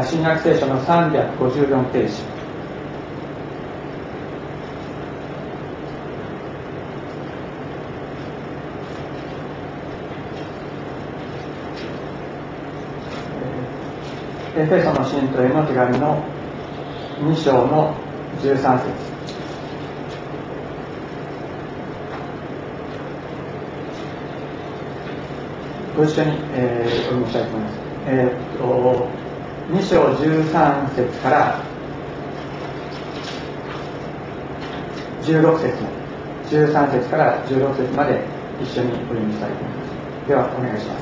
[0.00, 2.14] 新約聖書の354ページ
[14.56, 16.24] エフェソの信徒への手紙の
[17.20, 17.94] 2章の
[18.40, 19.12] 13節
[25.94, 27.78] ご一緒に、えー、お読みしたいと思います。
[28.06, 29.21] えー、っと
[29.70, 31.60] 2章13節から
[35.22, 35.76] 16節
[36.50, 38.24] 13節から16節まで
[38.60, 39.84] 一緒にお読みしたいと思いま
[40.24, 40.28] す。
[40.28, 40.98] ではお願いしま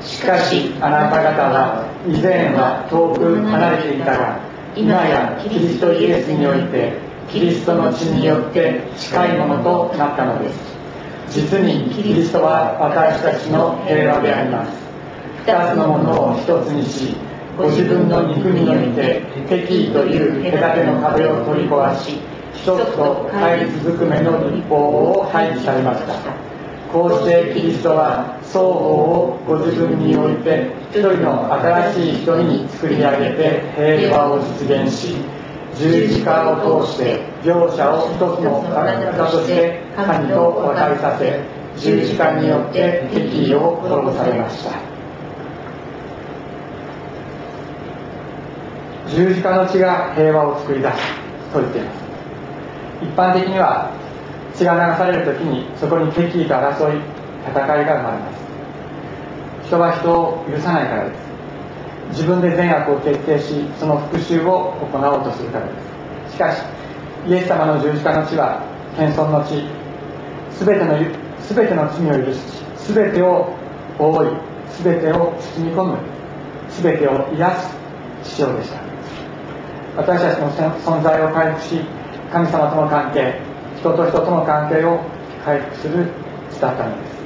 [0.00, 0.08] す。
[0.08, 4.40] しかしあなた方は以前は遠く離れていたが
[4.76, 6.94] 今やキリストイエスにおいて
[7.30, 10.72] キリストの血によって近いものとなったのです。
[11.30, 14.72] 実にキリストは私たちの平和であります。
[15.46, 17.16] 二つのものを一つにし
[17.56, 22.18] ご自分の肉において敵意という隔ての壁を取り壊し
[22.54, 26.52] 一つと対立ずくめの立法を廃棄されました。
[26.92, 35.16] こうしてキリストは双方をご自分において一人の新しい人に作り上げて平和を実現し
[35.78, 41.40] 十字架を通して両者を一つの体として神と和解させ
[41.78, 44.91] 十字架によって敵意を滅ぼされました。
[49.14, 50.98] 十字架の血が平和を作り出す
[51.52, 52.02] と言っています。
[53.02, 53.90] 一般的には
[54.54, 57.00] 血が流される時にそこに敵意と争い
[57.46, 59.66] 戦いが生まれます。
[59.66, 61.18] 人は人を許さないからです。
[62.10, 65.72] 自分で善悪を決定しその復讐を行おうとするからで
[66.28, 66.32] す。
[66.34, 66.62] しかし
[67.26, 68.62] イエス様の十字架の血は
[68.96, 69.64] 謙遜の血
[70.64, 72.40] 全ての全ての罪を許し
[72.88, 73.54] 全てを
[73.98, 74.28] 覆い
[74.82, 75.98] 全てを包み込む
[76.70, 77.76] 全てを癒す
[78.24, 78.91] 父親でした。
[79.96, 81.80] 私たちの存在を回復し
[82.32, 83.40] 神様との関係
[83.78, 85.00] 人と人との関係を
[85.44, 86.06] 回復する
[86.50, 87.22] 地だったのです。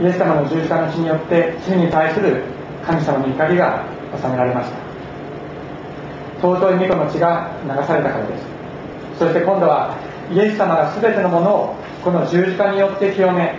[0.00, 2.42] イエス様の十字架の血によって罪に対する
[2.86, 3.84] 神様の怒りが
[4.20, 4.78] 収められました。
[6.40, 8.44] 尊い御子の血が流されたからです。
[9.18, 9.94] そして今度は
[10.32, 13.54] イエス様が全てのものをこの十字架によって清め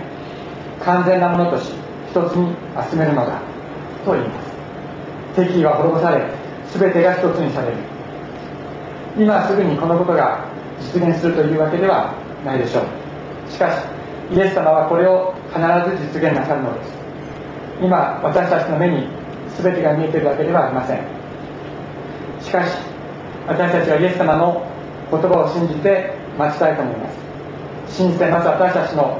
[0.83, 1.71] 完全なものとし
[2.09, 2.55] 一つに
[2.89, 3.50] 集めるのだ。
[4.05, 4.51] と言います
[5.35, 6.21] 敵意は滅ぼされ
[6.73, 7.77] 全てが一つにされる。
[9.17, 10.45] 今すぐにこのことが
[10.79, 12.13] 実現するというわけでは
[12.45, 13.51] ないでしょう。
[13.51, 13.83] しかし
[14.33, 16.93] イエス様はこれを必ず実現なさるのです。
[17.81, 19.07] 今私たちの目に
[19.61, 21.01] 全てが見えているわけではありません。
[22.39, 22.77] しかし
[23.47, 24.65] 私たちはイエス様の
[25.11, 27.09] 言葉を信じて待ちたいと思いま
[27.87, 27.97] す。
[27.97, 29.19] 信じてまず私たちの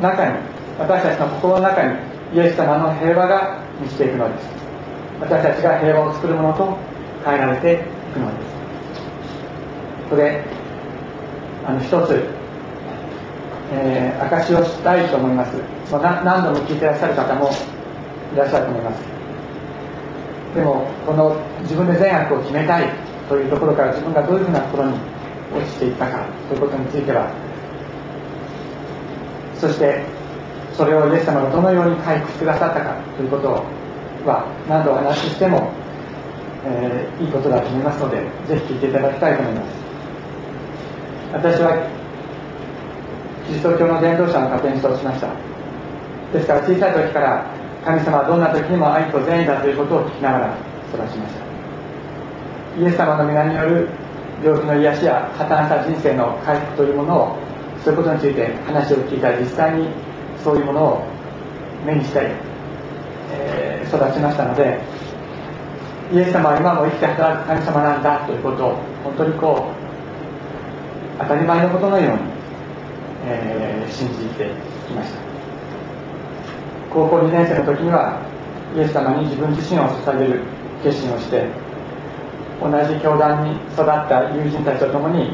[0.00, 0.38] 中に
[0.78, 4.48] 私たちの心の中にイエス様の平和が満ちていくのです。
[5.20, 6.76] 私たちが平和を作るものと
[7.24, 7.76] 変えられてい
[8.12, 8.54] くのです。
[10.04, 10.44] ここで
[11.66, 12.24] あの一つ、
[13.72, 15.56] えー、証しをしたいと思います。
[15.90, 17.50] 何度も聞いてらっしゃる方も
[18.34, 19.02] いらっしゃると思います。
[20.54, 22.88] でもこの自分で善悪を決めたい
[23.28, 24.94] というところから自分がどういうふうなところに
[25.56, 27.28] 落ちていったかということについては。
[29.58, 30.02] そして
[30.76, 33.62] それをイエス様がどのように回復してくださったかということ
[34.26, 35.70] は何度お話ししても、
[36.66, 39.84] えー、いいことだと思いますのでぜひ聞いていただきたいと思います。
[41.32, 41.90] 私は
[43.46, 45.28] キリスト教の伝道者の家庭に育ちました。
[46.32, 47.46] ですから小さい時から
[47.84, 50.56] 神様はどんな時にも愛と善意だということを聞きながら
[50.92, 51.44] 育ちました。
[52.80, 53.88] イエス様の皆による
[54.42, 57.36] 病気の癒しや破綻した人生の回復というものを
[57.84, 59.88] そういうことについて話を聞いた実際に
[60.44, 61.02] そういうものを
[61.86, 62.30] 目にして、
[63.32, 64.78] えー、育ちましたので
[66.12, 69.70] イエス様は今も生きて働く神様なんだということを本当にこ
[71.16, 72.20] う当たり前のことのように、
[73.24, 74.50] えー、信じて
[74.86, 75.18] きました。
[76.92, 78.20] 高校2年生の時には
[78.76, 80.42] イエス様に自分自身を捧げる
[80.82, 81.48] 決心をして
[82.60, 85.32] 同じ教団に育った友人たちと共に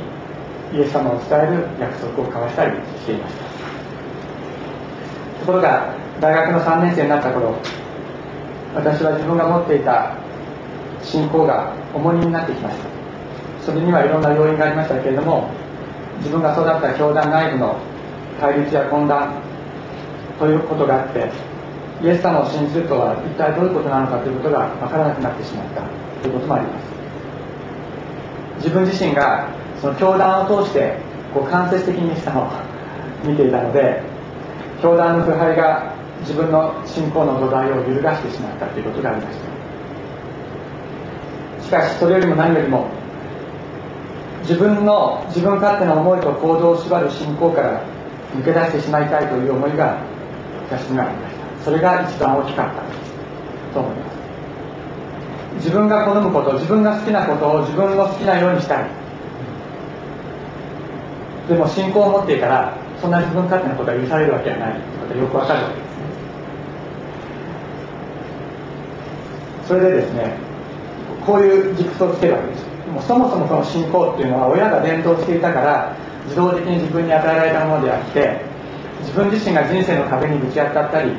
[0.73, 3.50] イエス様を伝える約束を交わしたりしていました。
[5.50, 7.55] ころが大学の3年生になった頃
[8.75, 10.17] 私は自分が持っていた
[11.02, 12.85] 信仰が重荷になってきました。
[13.64, 15.50] それにはいろんな要因がありましたけれども
[16.19, 17.76] 自分が育った教団内部の
[18.38, 19.35] 対立や混乱
[20.38, 21.31] ということがあって
[22.03, 25.82] イエス様を信じるとは一体どういうことなのかということが分からなくなってしまった
[26.23, 26.87] ということもあります。
[28.56, 29.49] 自分自身が
[29.81, 30.96] その教団を通して
[31.35, 32.49] こう間接的にイエス様を
[33.25, 34.09] 見ていたので
[34.82, 39.50] 教団の腐敗が自分の信仰の土台を揺るがしてしまったということがありました。
[41.65, 42.88] しかしそれよりも何よりも
[44.43, 47.82] 自分の自分勝手な思いと行動を縛る信仰から
[48.35, 49.99] 抜け出してしまいたいという思いが
[50.69, 51.65] 私にはありました。
[51.65, 52.82] それが一番大きかった
[53.75, 54.17] と思います。
[55.56, 58.85] 自分が好むこと自分が好きなことを自分の好きなようにしたい。
[61.49, 66.00] でも信仰を持っていたらそんな自分勝手なことが許されるわけはないということがよくわかるわけですね。
[69.67, 70.37] それでですね
[71.25, 72.64] こういう軸をつけるわけです。
[72.93, 78.41] もうそもそもその信仰っていうのは親が伝統していたから自動的に自分に与えられたものであって
[79.00, 81.12] 自分自身が人生の壁にぶち当たったり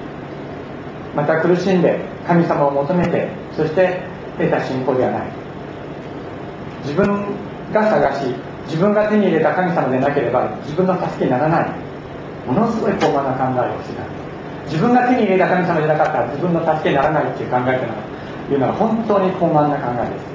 [1.15, 4.01] また苦しんで神様を求めてそして
[4.37, 5.31] 得た信仰ではない。
[6.83, 7.25] 自分
[7.71, 8.35] が探し
[8.65, 11.69] 自分が手に入れた神様でなければ自分の助けにならない。
[12.47, 14.03] ものすごい高慢な考えをしてた。
[14.65, 20.31] 自分が手に入れた神様じゃなかったら自分の助けにならないっていう考えというのは本当に高慢な考えです。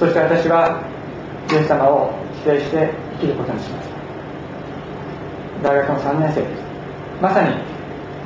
[0.00, 0.82] そして私は
[1.50, 2.10] イエス様を
[2.42, 2.90] 否定して
[3.20, 3.88] 生きることにしまし
[5.62, 5.70] た。
[5.70, 6.62] 大学の3年生です。
[7.22, 7.54] まさに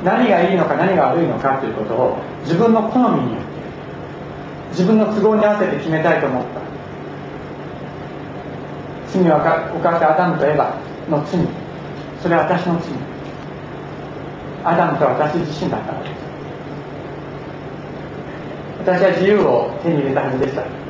[0.03, 3.48] 何がいいのか何が悪いのかということを自分の好みによって
[4.70, 6.61] 自分の都合に合わせて決めたいと思った。
[9.12, 10.75] 罪を犯したアダムとエバ
[11.09, 11.41] の罪。
[12.23, 12.91] それは私の罪。
[14.65, 16.12] アダムと私自身だったのです。
[18.81, 20.88] 私は自由を手に入れたはずでした。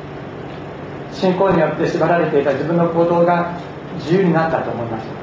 [1.11, 3.57] 信仰によって縛られていた自分の行動が
[3.97, 5.19] 自由になったと思いました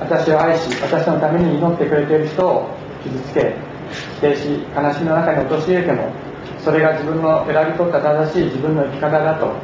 [0.00, 2.68] 私を愛し私のために祈ってくれている人を
[3.02, 3.54] 傷つけ
[4.16, 6.10] 否定し悲しみの中に陥れても
[6.68, 9.54] それが自分の選び取った正しい自分の生き方だと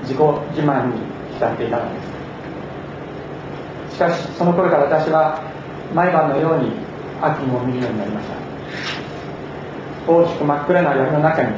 [0.00, 0.18] 自己
[0.56, 0.94] 自慢に
[1.34, 2.00] 浸っていたので
[3.90, 3.96] す。
[3.96, 5.42] しかしその頃から私は
[5.92, 6.72] 毎晩のように
[7.20, 10.10] 悪夢を見るようになりました。
[10.10, 11.52] 大きく真っ暗な闇の中に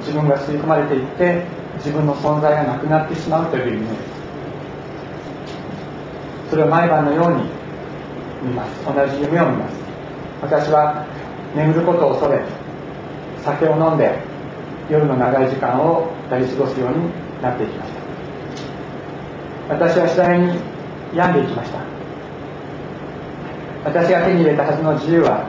[0.00, 1.46] 自分が吸い込まれていって
[1.76, 3.96] 自分の存在がなくなってしまうという夢です。
[6.50, 7.44] それを毎晩のように
[8.42, 8.84] 見ます。
[8.84, 9.76] 同じ夢を見ます。
[10.42, 11.06] 私は
[11.56, 12.44] 眠ることを恐れ
[13.42, 14.30] 酒を飲んで
[14.92, 16.96] 夜の長い時間をやり過ごすように
[17.40, 19.74] なっていきました。
[19.74, 20.58] 私は次第に
[21.14, 21.78] 病んでいきました。
[23.84, 25.48] 私が手に入れたはずの自由は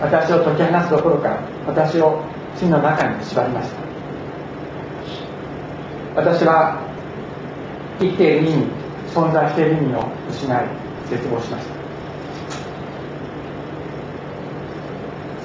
[0.00, 2.20] 私を解き放すどころか私を
[2.56, 3.76] 罪の中に縛りました。
[6.16, 6.82] 私は
[8.00, 8.66] 生きている意味
[9.14, 10.66] 存在している意味を失い
[11.08, 11.75] 絶望しました。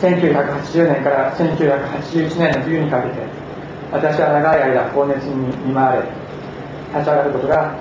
[0.02, 3.22] 1980年から1981年の冬にかけて
[3.92, 6.02] 私は長い間高熱に見舞われ
[6.94, 7.76] 立ち上がることが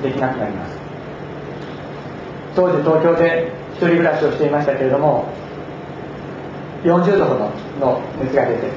[0.00, 0.76] できなくなります。
[2.54, 5.26] 当時東京で一人暮らしをしていましたけれども
[6.84, 8.70] 40度ほどの熱が出て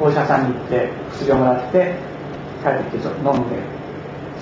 [0.00, 1.94] お医者さんに行って薬をもらって
[2.62, 3.56] 帰ってきて飲んで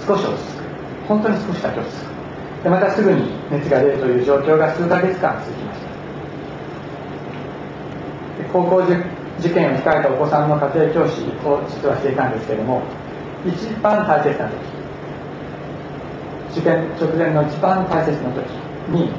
[0.07, 0.63] 少し落ち着く。
[1.09, 2.65] 本当に少しだけ落ち着く。
[2.65, 5.90] でまたすぐに熱が出るという状況が数ヶ月間続きました。
[8.53, 8.83] 高校
[9.41, 12.83] 受験を控えたお子さんの家庭教師を実はしていたんですけれども
[13.47, 14.57] 一番大切な時
[16.59, 18.45] 受験直前の一番大切な時
[18.91, 19.11] に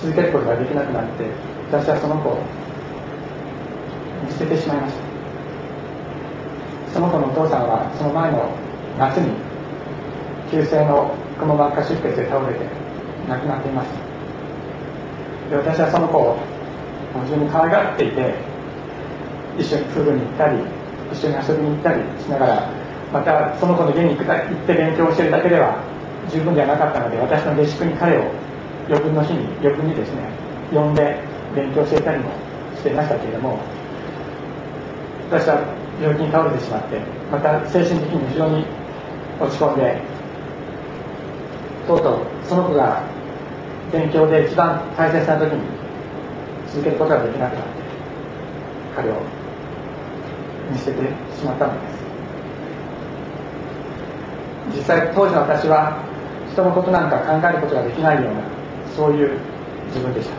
[0.00, 1.24] 続けることができなくなって
[1.70, 2.38] 私はその子を
[4.24, 5.14] 見捨ててしまいました。
[6.94, 8.48] その子のお父さんはその前の
[8.96, 9.34] 夏に
[10.48, 12.64] 急性のくも膜下出血で倒れて
[13.28, 16.38] 亡くなっていましたで私はその子を
[17.26, 18.34] 非常に可愛がっていて
[19.58, 20.58] 一緒にプールに行ったり
[21.12, 22.70] 一緒に遊びに行ったりしながら
[23.12, 25.78] またその子の家に行って勉強してるだけでは
[26.30, 28.30] 十分ではなかったので私の下宿に彼を
[28.88, 30.28] 余分の日に余分にですね
[30.72, 31.22] 呼んで
[31.54, 32.30] 勉強していたりも
[32.74, 33.58] していましたけれども
[35.30, 35.62] 私は
[36.00, 38.66] 病気に倒れてしまってまた精神的に非常に
[39.40, 40.00] 落ち込んで
[41.86, 43.02] とうとうその子が
[43.92, 45.62] 勉強で一番大切な時に
[46.68, 47.70] 続けることができなくなって
[48.96, 49.43] 彼を
[50.70, 50.92] 見捨て
[51.36, 52.04] しまったのです。
[54.76, 55.98] 実際当時の私は
[56.52, 58.40] 人のことなんか考えることができないような
[58.96, 59.38] そういう
[59.88, 60.36] 自分でした。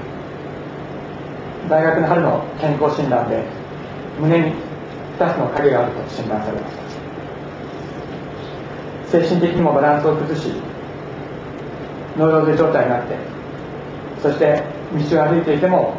[1.70, 3.44] 大学の春の健康診断で
[4.20, 4.54] 胸に
[5.18, 6.86] 2つの影があると診断されました。
[9.08, 10.52] 精神的にもバランスを崩し
[12.18, 13.16] ノイローゼ状態になって
[14.22, 14.64] そして
[14.94, 15.94] 道を歩いていても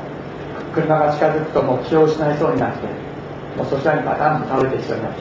[0.75, 3.06] 車が近づくともう気を失いそうになって
[3.57, 5.21] もうそちらにバタンと倒れてきそうになって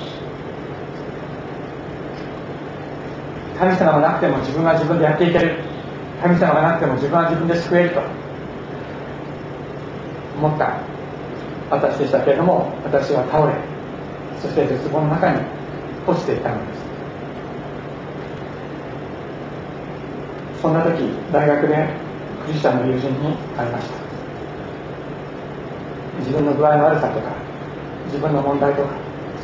[3.57, 5.55] 神様がなくても自分は自分でやっていける
[6.21, 8.01] 神様がなくても自分は自分で救えると
[10.37, 10.77] 思った
[11.69, 13.55] 私でしたけれども私は倒れ
[14.41, 15.39] そして絶望の中に
[16.05, 16.85] 落ちていったのです
[20.61, 20.99] そんな時
[21.31, 21.89] 大学で
[22.45, 23.95] クリスチャンの友人に会いました
[26.19, 27.44] 自分の具合の悪さとか
[28.05, 28.89] 自分の問題とか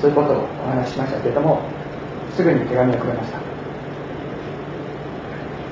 [0.02, 1.62] そういうことをお話ししましたけれども
[2.36, 3.40] すぐに手紙をくれました。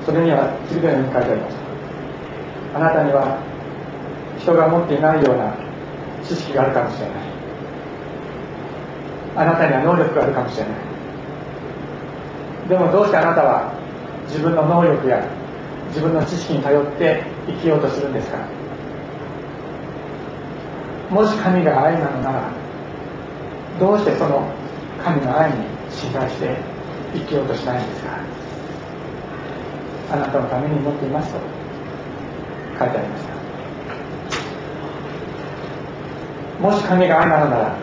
[0.06, 1.56] それには次のように書いてありまし
[2.72, 2.78] た。
[2.78, 3.38] あなたには
[4.38, 5.54] 人が持っていないような
[6.24, 7.16] 知識があるかもしれない。
[9.36, 10.74] あなたには能力があるかもしれない。
[12.68, 13.72] でもどうしてあなたは
[14.26, 15.26] 自分の能力や
[15.88, 18.38] 自分の知識に頼って生きようとするんですか。
[21.10, 22.52] もし神が愛なのなら
[23.80, 24.46] どうしてその
[25.02, 25.56] 神の愛に
[25.90, 26.54] 信頼して
[27.14, 28.10] 生きようとしないんですか？
[30.12, 31.38] あなたのために持っていますと
[32.78, 33.30] 書いてありました。
[36.60, 37.74] もし神が愛なのなら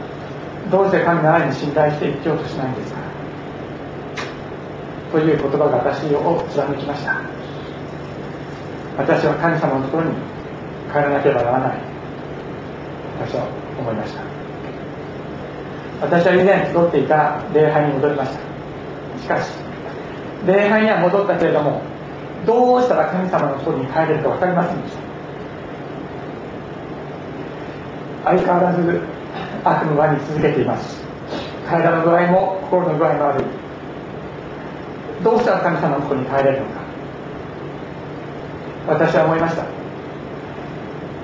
[0.70, 3.00] どうして神の愛に信頼して生きようとしないんですか？
[5.12, 7.20] という言葉が私を貫きました。
[8.98, 10.16] 私は神様のところに
[10.92, 11.78] 帰らなければならない。
[13.20, 13.48] 私は
[13.80, 14.27] 思いました。
[16.00, 18.40] 私は以前集っていた礼拝に戻りました。
[19.22, 19.52] しかし
[20.46, 21.82] 礼拝には戻ったけれども
[22.46, 25.02] どうしたら神様のとこに帰れるか分かりませんでした。
[28.26, 29.02] 相変わらず
[29.64, 31.04] 悪夢輪に続けています。
[31.68, 33.46] 体の具合も心の具合も悪い。
[35.24, 36.82] どうしたら神様のとこに帰れるのか。
[38.88, 39.66] 私は思いました。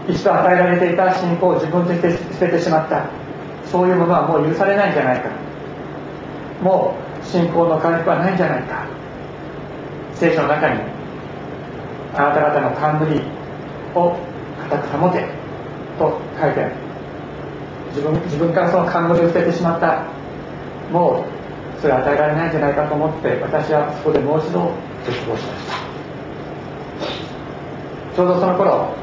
[0.09, 3.05] 一度与えられていた信仰を自分で捨ててしまった。
[3.73, 5.29] そういうものはもう許されないんじゃないか。
[6.61, 8.85] もう信仰の回復はないんじゃないか。
[10.13, 10.79] 聖書の中に
[12.13, 13.19] あなた方の冠
[13.95, 14.15] を
[14.69, 15.25] 固く保て
[15.97, 16.75] と書いてある。
[17.89, 20.03] 自分自分からその冠を捨ててしまった。
[20.91, 21.25] も
[21.77, 24.71] うそれは与えられないんじゃないかと思って私はそこでもう一度
[25.03, 25.73] 絶望しました。
[28.15, 28.93] ちょうどその頃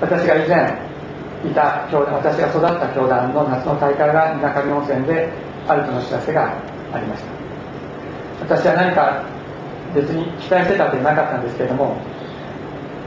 [0.00, 0.85] 私が以前
[1.50, 5.28] いた教団私が育った教団の夏の大会が水上温泉で
[5.66, 6.52] あるとの知らせが
[6.92, 7.28] ありました。
[8.40, 9.24] 私は何か
[9.94, 11.96] 別に期待してたわけじゃなかったんですけれども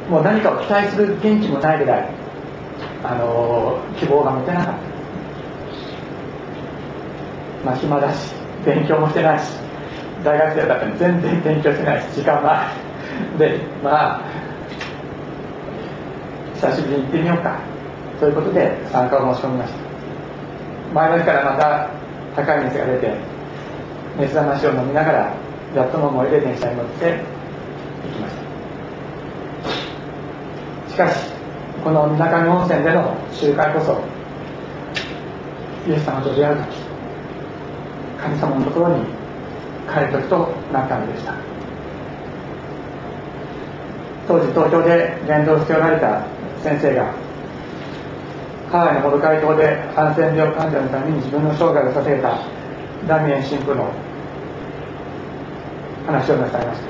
[0.10, 2.10] もう何かを期待する元気もないぐらい
[3.04, 4.90] あの希望が持てなかった。
[7.66, 8.34] まあ暇だし
[8.66, 9.52] 勉強もしてないし
[10.24, 12.72] 大学生だったのに全然勉強してないし時間は
[13.38, 14.22] でまあ
[16.56, 17.69] 久しぶりに行ってみようか。
[18.20, 19.80] ということで参加を申し込みました。
[20.94, 21.90] 前の日からまた
[22.36, 23.14] 高い熱が出て
[24.18, 25.34] 熱冷ましを飲みながら
[25.76, 27.18] やっとの思いで電車に乗って行
[28.14, 28.36] きまし
[30.88, 30.92] た。
[30.92, 31.32] しかし
[31.84, 34.02] この水上温泉での集会こそ
[35.88, 36.68] イエス様と出会う時
[38.22, 39.06] 神様のところに
[39.88, 41.34] 帰る時となったのでした。
[44.28, 46.24] 当時東京で伝道しておられた
[46.62, 47.14] 先生が
[48.70, 52.38] ハワイのモルカイ島でハンセン病患者のために自分の生涯を捧げた
[53.08, 53.90] ダミエン神父の
[56.06, 56.90] 話をなさいました。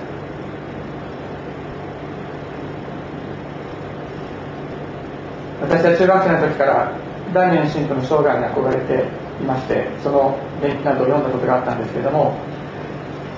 [5.62, 6.92] 私は中学生の時から
[7.34, 9.08] ダミエン神父の生涯に憧れて
[9.42, 12.36] いましてその伝記などを読んだことがあったんですけれども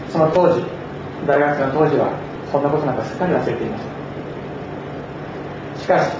[0.10, 0.65] その当時
[1.27, 2.10] 大学生の当時は
[2.51, 3.83] そんなことなんかすっかり忘れていまし
[5.77, 5.81] た。
[5.81, 6.17] しかし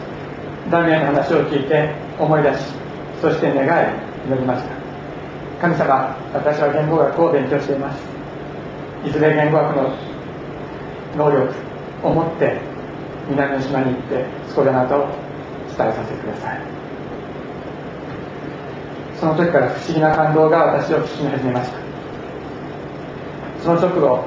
[0.70, 2.64] ダミエンの話を聞いて思い出し
[3.22, 3.68] そして願い
[4.28, 4.70] 祈りました。
[5.62, 8.02] 神様私は言語学を勉強しています。
[9.06, 9.96] いずれ言語学の
[11.18, 11.54] 能力
[12.04, 12.58] を持って
[13.30, 15.08] 南の島に行ってそこであなたを
[15.68, 16.62] 伝えさせてください。
[19.20, 21.78] その時から不思議な感動が私を包み始めました。
[23.64, 24.24] その直後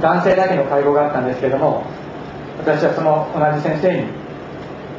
[0.00, 1.84] 男性だけの会合があったんですけども
[2.58, 4.08] 私はその同じ先生に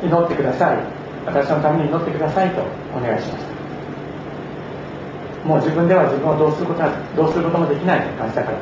[0.03, 0.99] 祈ってください
[1.29, 2.62] 私のために祈ってくださいと
[2.95, 3.50] お願いしました
[5.48, 8.57] もう自分では自分をどうすることはどうすることもできないと感じたから。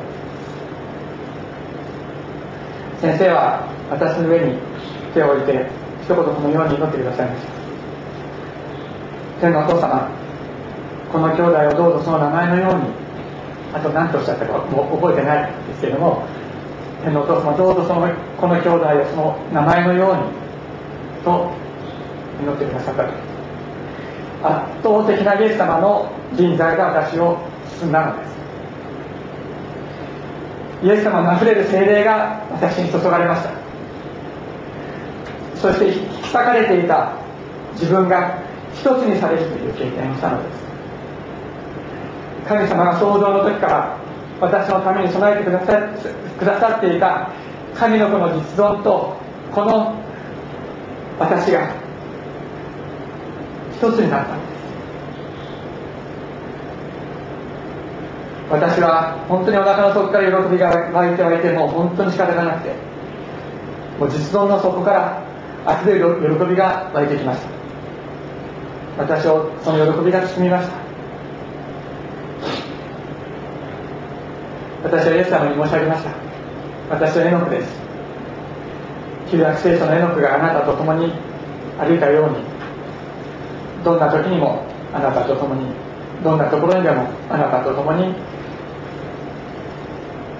[3.00, 4.58] 先生は私の上に
[5.14, 5.66] 手を置いて
[6.02, 7.52] 一言このように祈ってくださいました。
[9.40, 10.10] 天のお父様
[11.12, 12.90] この兄弟をどうぞその名前のように
[13.72, 16.26] あと何とおっしゃったかもう覚えてないですけれども
[17.04, 20.22] 天のお父様どうぞそのこの兄弟をその名前のように
[21.24, 21.50] と
[22.40, 27.38] 祈ってくださった圧倒的なイエス様の人材が私を
[27.80, 28.38] 包んだのです。
[30.84, 33.50] イエス様のあふれる精霊が私に注がれました。
[35.56, 37.12] そして引き裂かれていた
[37.72, 38.38] 自分が
[38.72, 40.58] 一つにされるという経験をしたのです。
[42.46, 43.98] 神様が創造の時から
[44.40, 45.82] 私のために備えてくださ
[46.38, 47.32] くださっていた
[47.74, 49.16] 神の子の実存と
[49.52, 49.94] この
[51.18, 51.87] 私が
[53.78, 54.34] 一つになった。
[58.50, 62.74] のです私は本当にお腹の底から喜びが湧いて湧いてもう本当に仕方がなくて
[64.00, 65.22] もう実存の底から
[65.80, 67.48] 溢れる喜びが湧いてきました。
[68.98, 70.76] 私をその喜びが包みました
[74.82, 76.10] 私はイエス様に申し上げました。
[76.90, 77.68] 私はエノクです。
[79.30, 81.12] 旧約聖書のエノクがあなたと共に
[81.78, 82.47] 歩いたように
[83.84, 85.66] どんな時にもあなたと共に
[86.24, 88.14] どんなところにでもあなたと共に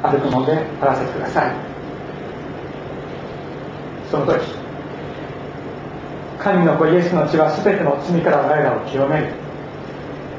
[0.03, 1.53] 歩くのであらせてください。
[4.11, 4.41] その時
[6.39, 9.29] 神の子イエスの血は全ての罪から我らを清める。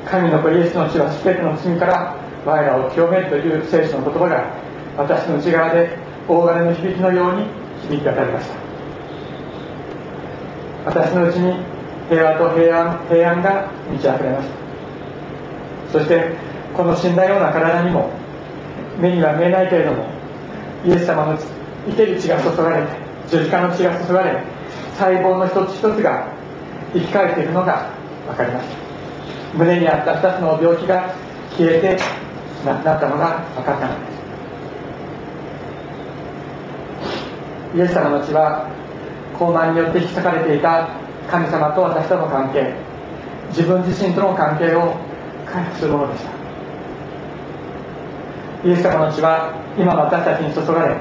[0.06, 2.16] 神の子イエスの血は全ての罪から
[2.46, 4.54] 我らを清めるという聖書の言葉が
[4.98, 7.46] 私の内側で大金の響きのように
[7.90, 8.56] 響き渡りました。
[10.86, 11.79] 私のうちに
[12.10, 14.60] 平和と平安平安が満ち溢れました。
[15.92, 16.36] そして
[16.76, 18.10] この死んだような体にも
[19.00, 20.06] 目には見えないけれども
[20.86, 21.38] イエス様の
[21.88, 22.90] 生ける血が注がれて
[23.30, 24.44] 十字架の血が注がれ
[24.98, 26.28] 細胞の一つ一つが
[26.94, 27.90] 生き返っているのが
[28.28, 31.16] 分かりました胸にあった2つの病気が
[31.58, 31.98] 消えて
[32.66, 34.20] なったのが分かったのです。
[37.78, 38.68] イエス様の血は
[39.38, 40.90] 高慢によって引き裂かれていた
[41.30, 42.74] 神様と私との関係
[43.50, 44.96] 自分自身との関係を
[45.46, 46.32] 回復するものでした。
[48.68, 50.98] イエス様の血は今の私たちに注がれ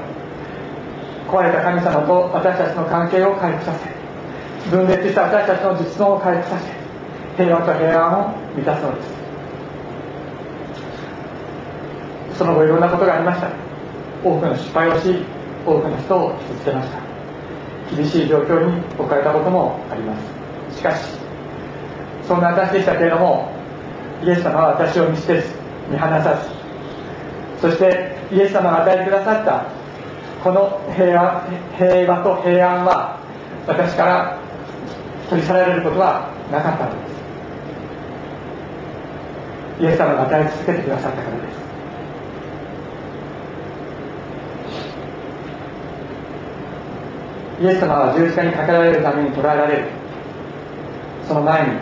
[1.27, 9.19] 壊れた神様と私たちの関係を回復させ分裂した私たちの実存を回復させ平和と平安を満たすのです。
[12.37, 13.49] その後いろんなことがありました。
[14.23, 15.25] 多くの失敗をし
[15.65, 17.08] 多くの人を傷つけました。
[17.95, 20.15] 厳しい状況に置かれたこともありま
[20.71, 20.77] す。
[20.77, 21.19] しかし
[22.27, 23.51] そんな私でしたけれども
[24.23, 25.47] イエス様は私を見捨てず
[25.89, 26.39] 見放さ
[27.59, 29.65] ずそしてイエス様が与えてくださった
[30.43, 31.43] この平和
[31.77, 33.19] 平和と平安は
[33.67, 34.39] 私から
[35.29, 37.19] 取り去られることはなかったのです。
[39.83, 41.58] イエス様が与え続けてくださったからです。
[47.61, 49.85] イエス様は十字架にかけられるために捕らえられる。
[51.27, 51.73] その前に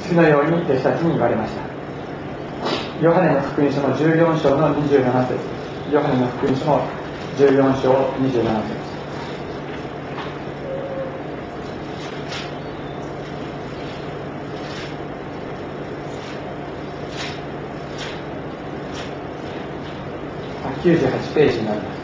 [0.00, 1.60] 次のように弟子たちに言われました。
[3.02, 5.38] ヨハネの福音書の14章の27節。
[5.92, 6.80] ヨハネの福音書の
[7.36, 8.96] 14章27節。
[20.86, 21.95] 98ページになります。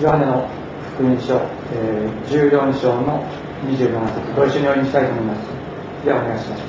[0.00, 0.46] ヨハネの
[0.92, 1.40] 福音書、
[1.72, 3.24] えー、14章の
[3.64, 5.48] 27節ご一緒に読みしたいと思います。
[6.04, 6.62] ではお願いします。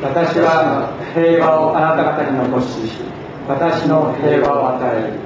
[0.00, 3.04] 私は平和をあなた方に残し
[3.46, 5.20] 私の平和を与える。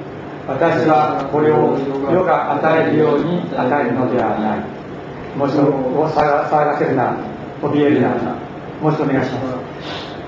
[0.47, 1.79] 私はこれを
[2.11, 4.59] 世が与えるように与えるのではない。
[5.37, 5.71] もう一度
[6.11, 7.15] 騒がせるな
[7.61, 8.09] 怯えるな
[8.81, 9.55] もう一度お願いします。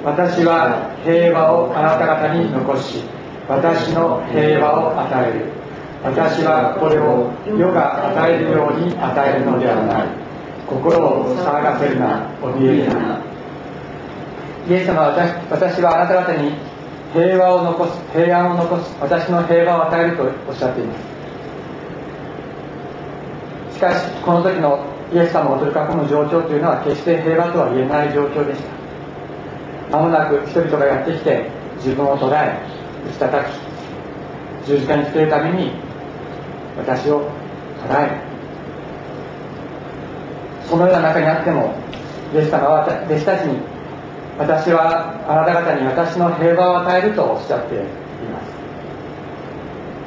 [0.06, 3.04] 私は平和をあなた方に残し
[3.50, 5.59] 私の平和を与える。
[6.04, 10.08] 私はこれを世が与えるように与えるのではない。
[10.66, 13.20] 心を騒がせるな怯えるな。
[14.70, 15.18] イエス様は
[15.50, 16.54] 私はあなた方に
[17.12, 20.94] 平和を残す平安を残す私の平和を与えるとおっしゃっていま
[23.74, 23.76] す。
[23.76, 28.62] しかしこの時のイエス様を取り囲む状況というのは決して平和とは言えない状況でし
[29.90, 29.98] た。
[29.98, 32.56] 間もなく人々がやってきて自分を捉え
[33.10, 35.89] 打ち叩き十字架につけるために
[36.80, 37.30] 私を
[37.88, 38.30] 捉える
[40.70, 41.74] そのような中にあっても
[42.34, 43.60] イエス様は弟子たちに
[44.38, 47.84] 私はあなた方に私の平和を与えるとおっしゃっていま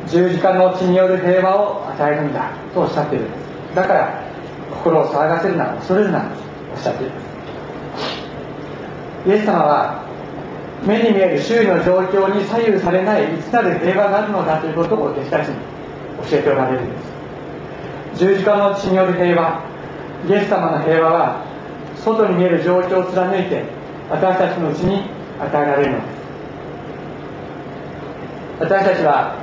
[0.09, 0.13] す。
[0.13, 3.27] 十字架の血による平和を与えるんだとおっしゃっている。
[3.27, 3.39] んで
[3.73, 4.23] すだから
[4.71, 6.27] 心を騒がせるな恐れるなと
[6.75, 7.33] おっしゃっています。
[9.29, 10.03] イエス様は
[10.87, 15.57] 目に見える周囲の状況に左右されないいつなる平和があるのだということを弟子たちに
[16.31, 16.99] 教えておられるんで
[18.17, 18.21] す。
[18.21, 19.63] 十字架の血による平和。
[20.29, 21.45] イエス様の平和は
[21.97, 23.65] 外に見える状況を貫いて
[24.11, 26.23] 私たちのうちに与えられるのです。
[28.61, 29.35] 私たちは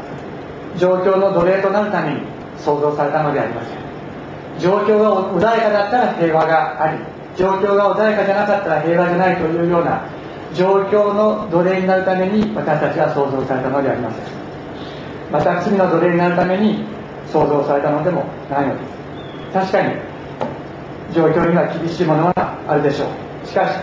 [0.77, 2.21] 状況の奴隷となるために
[2.57, 3.79] 創造されたのでありません。
[4.59, 6.99] 状況が穏やかだったら平和があり
[7.37, 10.03] 状況が穏やかじゃなかったら平和じゃないというような
[10.53, 14.48] 状況の奴隷になるために私たちは創造されたのではありません。
[15.31, 16.83] また罪の奴隷になるために
[17.27, 18.99] 創造されたのでもないのです。
[19.53, 19.95] 確かに
[21.13, 23.05] 状況には厳しいものがあるでしょ
[23.43, 23.47] う。
[23.47, 23.75] しかし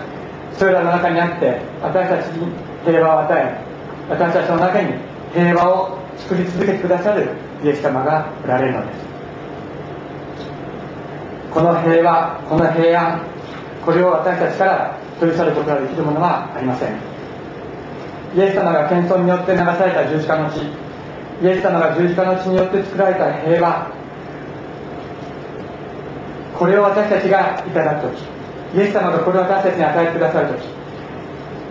[0.58, 2.52] それらの中にあって私たちに
[2.84, 3.60] 平和を与え
[4.08, 4.94] 私たちの中に
[5.32, 7.28] 平和を作り続けてくださる
[7.62, 9.06] イエス様がおられるのです。
[11.52, 13.22] この平和この平安
[13.84, 16.94] これを私たちから取り去ることができるものはありません。
[18.36, 20.85] イエス様が謙遜によって流された十字架の地
[21.42, 23.90] イエス様が十字架の地によって作られた平和
[26.58, 28.24] これを私たちがいただく時
[28.74, 30.76] イエス様がこれを私たちに与えてくださる時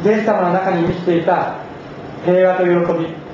[0.05, 1.55] イエス様の中に満ちていた
[2.25, 3.25] 平和と喜び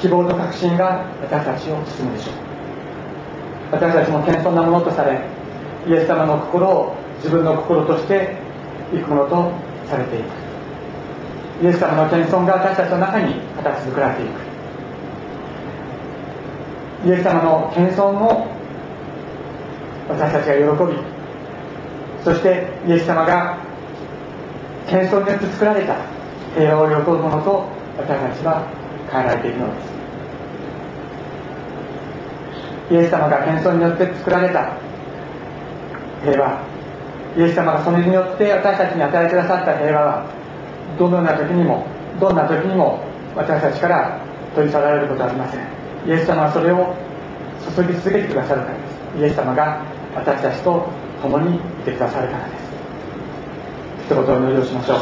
[0.00, 2.34] 希望と確信が私たちを包むでしょう。
[3.72, 5.20] 私たちも謙遜なものとされ
[5.86, 8.36] イエス様の心を自分の心として
[8.94, 9.52] いくものと
[9.88, 10.26] されていく。
[11.64, 14.47] イエス様の謙遜が私たちの中に形作られていく。
[17.04, 18.46] イエス様の謙遜を
[20.08, 20.98] 私たちが喜び
[22.24, 23.58] そしてイエス様が
[24.88, 25.96] 謙遜によって作られた
[26.54, 27.64] 平和を喜ぶものと
[27.98, 28.66] 私たちは
[29.10, 29.98] 変えていくのです。
[32.90, 34.72] イエス様が謙遜によって作られた
[36.24, 36.60] 平和。
[37.36, 40.26] イエス様がそれによって私たちに与えてくださった平和は
[40.98, 41.86] どのような時にも
[42.18, 43.00] どんな時にも
[43.36, 44.18] 私たちから
[44.54, 45.67] 取り去られることはありません。
[46.08, 46.96] イエス様はそれを
[47.76, 49.20] 注ぎ続けてくださるからです。
[49.20, 50.88] イエス様が私たちと
[51.20, 52.68] 共にいてくださるからです。
[54.06, 54.98] 一言お祈りをしましょう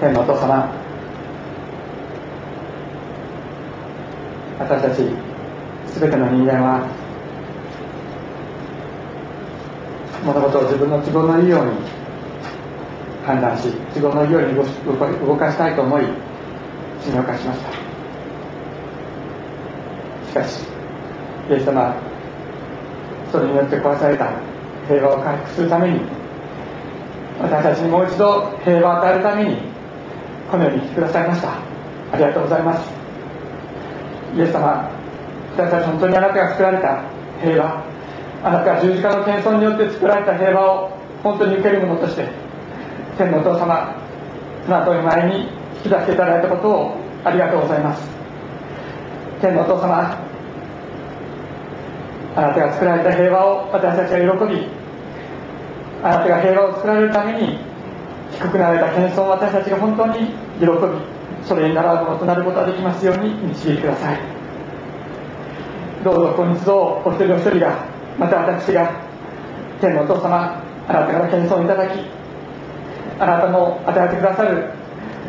[0.00, 0.72] 天のお父様
[4.60, 4.98] 私たち
[5.98, 7.00] 全ての人間は
[10.24, 11.72] 物事を自分の都合のいいように
[13.24, 16.04] 判断し都合のいいように動かしたいと思い
[17.02, 17.70] 信用化しました。
[20.30, 20.64] しかし
[21.50, 21.94] イエス様
[23.32, 24.32] それによって壊された
[24.88, 26.00] 平和を回復するために
[27.40, 29.56] 私たちにもう一度平和を与えるために
[30.50, 31.52] このように来てくださいました。
[32.12, 32.90] ありがとうございます。
[34.36, 34.90] イエス様
[35.56, 37.02] 私たち本当にあなたが作られた
[37.42, 37.89] 平和。
[38.42, 40.90] あなたが十字架の謙遜によって作られた平和を
[41.22, 42.28] 本当に受けるものとして
[43.18, 43.94] 天のお父様
[44.66, 48.08] あなたの前に引き出していただいたことをありがとうございます。
[49.40, 50.16] 天のお父様
[52.36, 54.66] あなたが作られた平和を私たちが喜び
[56.02, 57.58] あなたが平和を作られるために
[58.32, 60.70] 低くなられた謙遜を私たちが本当に喜び
[61.44, 64.18] それに習うものとなることができますように導いてください。
[66.04, 68.90] どうぞ今日お一人お一人がまた私が
[69.80, 72.00] 天のお父様あなたから謙遜いただき
[73.18, 74.70] あなたの与えてくださる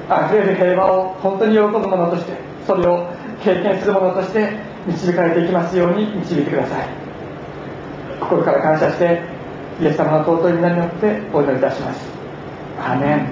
[0.10, 2.34] あふれる平和を本当に喜ぶものとして
[2.66, 3.08] それを
[3.44, 6.88] 経験するものとして導かれていきますように導いてください。
[8.20, 9.22] 心から感謝して
[9.82, 12.10] イエス様の尊い皆によってお祈りいたします。
[12.80, 13.28] アメン。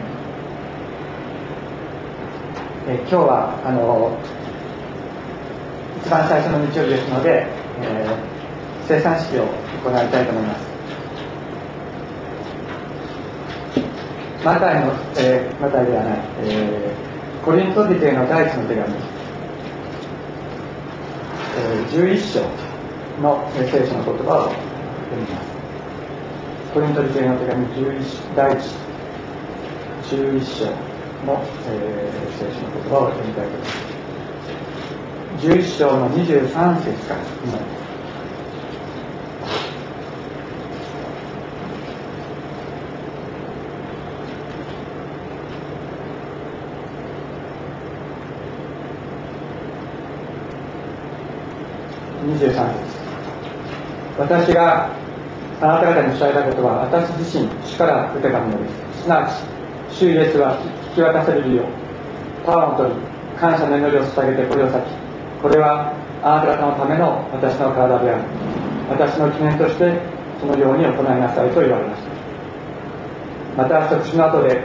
[2.88, 4.18] え今日はあの
[6.02, 7.46] 一番最初の日曜日ですので、
[7.82, 8.29] えー、
[8.90, 9.46] 生産式を
[9.86, 10.62] 行いたいと思います。
[14.44, 18.96] マタイの、えー、マタイではない、えー、コリント人への第一の手紙、
[21.56, 22.42] えー、11章
[23.22, 25.50] の聖書の言葉を読みます。
[26.74, 28.60] コリント人への手紙11第一
[30.10, 30.66] 11章
[31.28, 33.78] の、えー、聖書の言葉を読みたいと思います。
[35.46, 37.80] 11章の23節から今
[52.30, 52.90] 23節
[54.30, 54.94] 私が
[55.60, 59.42] あなた方に伝えたことは私自身主から受けたものですすなわち
[59.90, 60.62] 主イエスは
[60.94, 61.66] 引き渡されるよう
[62.46, 63.02] パワーを取り
[63.42, 64.86] 感謝の祈りを捧げてこれを先
[65.42, 68.24] これはあなた方のための私の体である
[68.94, 69.98] 私の記念として
[70.40, 72.04] そのように行いなさいと言われまし
[73.58, 74.62] たまた食事の後で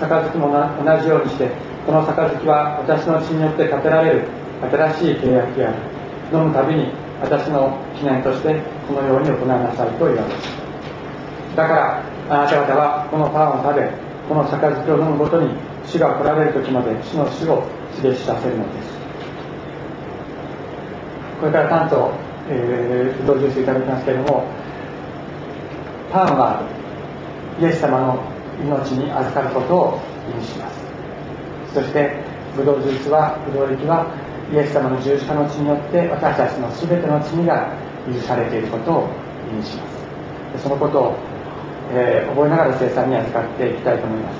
[0.00, 0.48] 杯も
[0.80, 1.52] 同じようにして
[1.84, 2.16] この杯
[2.48, 4.24] は私の血によって建てられる
[4.64, 5.76] 新しい契約である
[6.32, 6.88] 飲むたびに
[7.20, 10.48] 私の記念としてこのように行いなさいと言われます
[11.56, 15.54] だからあなた方はこのパンを食べこの杯を飲むごとに
[15.86, 17.62] 死が来られる時まで死の死を
[17.94, 18.94] 示しさせるのです。
[21.40, 22.10] これから担当、
[22.48, 24.44] えー、同時していただきますけれども
[26.10, 26.62] パンは
[27.60, 28.22] イエス様の
[28.62, 30.00] 命に預かることを
[30.32, 30.80] 意味します。
[31.74, 32.22] そして
[32.56, 34.06] ブドウジュースはブドウ液は
[34.52, 37.68] イエス様の十字架の血によって私たちの全ての罪が
[38.12, 39.08] 許されていることを
[39.52, 39.88] 意味しま
[40.58, 40.62] す。
[40.62, 41.14] そのことを、
[41.92, 44.36] えー、覚えながら生産に預かっていきたいと思います。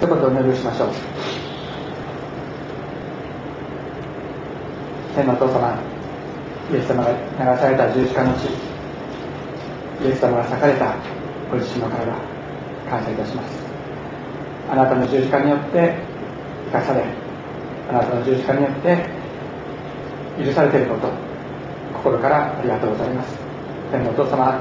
[0.00, 0.88] 一言お願いしましょう。
[5.14, 5.78] 天のお父様
[6.72, 10.94] イエス様が流された十字架の血イエス様が裂かれた
[11.50, 12.06] ご自身の体
[12.88, 13.58] 感謝いたします。
[14.70, 15.94] あなたの十字架によって
[16.66, 17.04] 生かされ
[17.90, 19.04] あなたの十字架によって
[20.38, 21.29] 許されていること
[22.02, 23.36] 心からありがとうございます。
[23.92, 24.58] 天のお父様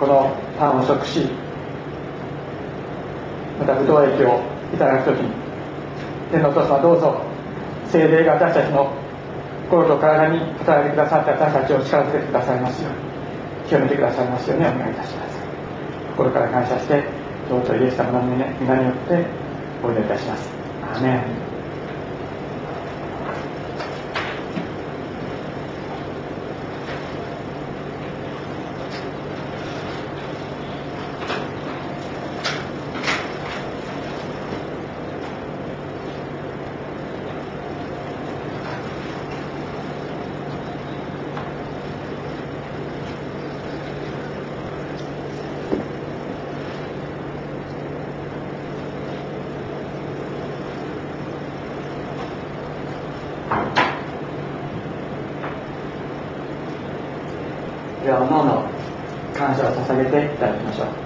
[0.00, 1.28] このパンを食し
[3.58, 4.40] またブドウ液を
[4.72, 5.30] いただく時に
[6.32, 7.20] 天のお父様どうぞ
[7.90, 8.90] 精霊が私たちの
[9.70, 15.38] 心と体に働いてくださって私たちを力づけてくださいますように清めてくださいますようにお願いいたします。
[16.16, 17.04] 心から感謝して
[17.48, 18.46] 尊いイエス様の皆
[18.76, 19.26] によって
[19.82, 20.48] お祈りいたします。
[20.96, 21.43] アメ
[58.04, 58.68] ではんなもの
[59.34, 61.04] 感謝を捧げていただきましょう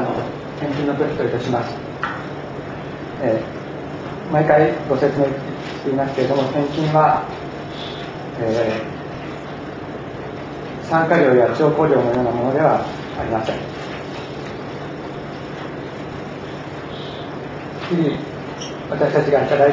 [0.00, 0.14] の
[0.60, 1.74] 献金の時といたします、
[3.20, 5.30] えー、毎回ご説明し
[5.84, 7.24] ていますけれども献金は、
[8.38, 12.84] えー、参加料や徴候料のようなものでは
[13.18, 13.56] ありません。
[17.88, 18.16] 日々
[18.90, 19.72] 私たちがいただい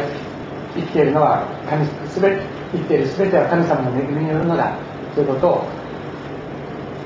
[0.76, 4.76] 生きているのは神すべ生きている全ては神様の恵みによるのだ
[5.16, 5.68] ということを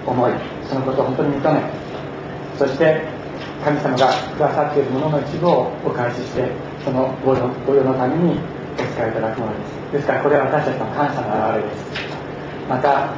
[0.07, 0.33] 思い
[0.67, 1.61] そのことを本当に認め
[2.57, 3.01] そして
[3.63, 6.49] 神様がくださっているものの一部をお返しして
[6.83, 8.39] そのご用のために
[8.93, 9.91] 使いいただくものです。
[9.93, 11.85] ですからこれは私たちの感謝の表れです。
[12.69, 13.09] また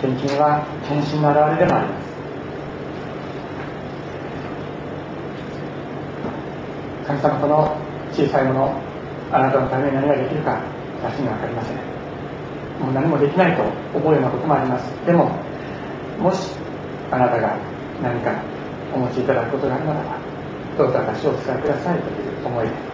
[0.00, 2.14] 献金は献身の表れでもあります。
[7.06, 7.76] 神様この
[8.12, 8.80] 小さいもの
[9.32, 10.60] あなたのために何ができるか
[11.02, 11.76] 私には分かりません。
[12.80, 13.62] もう何もできないと
[13.96, 14.88] 思うようなこともあります。
[15.06, 15.30] でも
[16.20, 16.52] もし
[17.10, 17.56] あなたが
[18.02, 18.40] 何か
[18.92, 20.18] お持ちいただくことがあるならば
[20.78, 22.93] どうぞ私をお使いくださいという思いで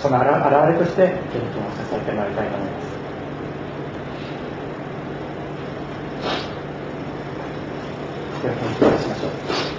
[0.00, 0.28] その表
[0.72, 3.00] れとして献金を支えてまいりたいと思います
[8.42, 9.70] では献金をしましょう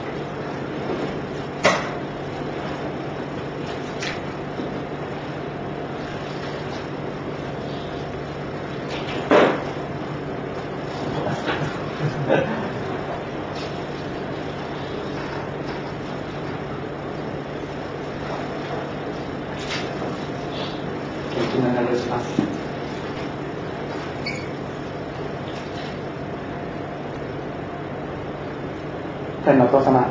[29.43, 30.07] 天のお父様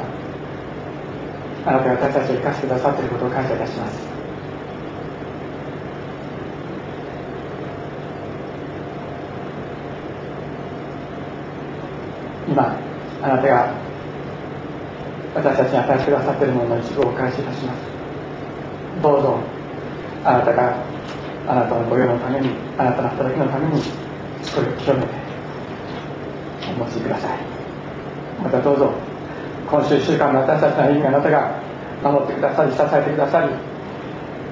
[1.64, 3.98] あなたが私たちを生かしてくださっていることを感謝いたします
[12.48, 12.76] 今
[13.22, 13.74] あなたが
[15.34, 17.78] 私たちに与えてくださっているものの一部をお返しいたします。
[19.00, 19.38] どうぞ
[20.24, 20.74] あなたが
[21.46, 25.08] あなたの御用のためにあなたの働きのためにこれを清めて
[26.68, 27.38] お持ちください。
[28.42, 28.90] またどうぞ
[29.70, 31.62] 今週1週間の私たちの歩みあなたが
[32.02, 33.48] 守ってくださり支えてくださり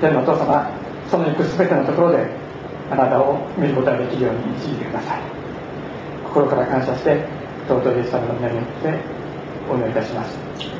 [0.00, 0.70] 天のお父様
[1.10, 2.30] その行く全てのところで
[2.90, 5.22] あなたを見ることができるように導いてください。
[6.24, 7.26] 心から感謝して
[7.68, 9.00] 尊いイエス様の皆によって
[9.70, 10.77] お祈りいたします。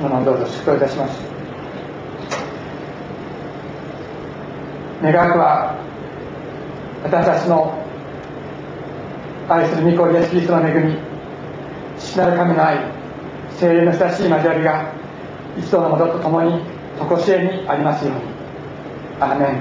[0.00, 1.20] そのままどうぞ祝祷いたします。
[5.02, 5.76] 願わくは
[7.04, 7.74] 私たちの
[9.48, 10.96] 愛する御子イエスキリストの恵み
[11.98, 12.78] 父なる神の愛
[13.58, 14.92] 精霊の親しい交わりが
[15.58, 16.62] 一度のものとともに
[16.98, 18.20] 常しえにありますように。
[19.20, 19.60] アーメン。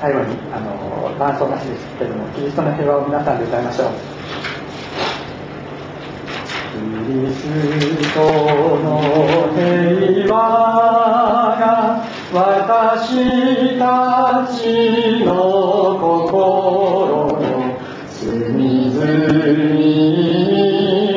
[0.00, 4.15] 最後にあの伴奏なしですけれどもキリストの平和を皆さんで歌いましょう。
[7.06, 8.18] スト
[8.82, 8.90] の
[9.54, 10.36] 平和
[11.56, 11.62] が
[12.32, 15.30] 私たちの
[16.00, 19.04] 心の隅々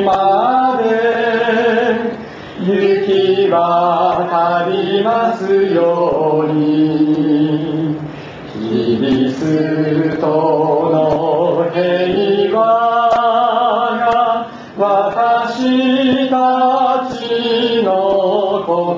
[0.04, 0.86] まで
[2.60, 2.66] 行
[3.04, 5.42] き渡ります
[5.74, 7.96] ように
[8.52, 8.58] キ
[8.96, 9.40] リス
[10.20, 10.26] ト
[10.92, 12.79] の平和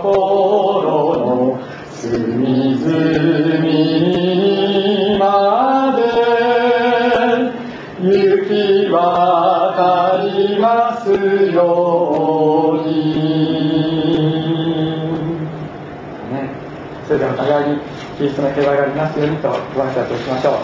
[0.01, 0.83] 心
[1.27, 1.61] の
[1.93, 2.89] 隅々
[5.19, 6.01] まで
[8.01, 8.09] 行
[8.49, 8.51] き
[8.91, 8.97] 渡
[10.25, 10.65] りま
[11.05, 11.11] す
[11.53, 11.61] よ
[12.73, 12.91] うに、
[17.07, 17.81] それでは互いに
[18.17, 20.55] キリストの平和がありますようにとご挨拶をしましょう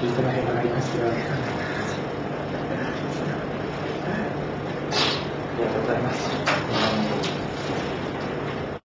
[0.00, 1.22] キリストの平和がありますよ
[5.54, 6.40] ありがとうございます。